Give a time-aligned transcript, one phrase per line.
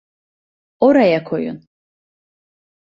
[0.79, 1.63] Oraya koyun.